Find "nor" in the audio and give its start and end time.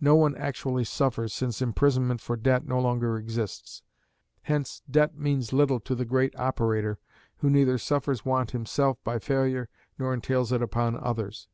9.96-10.12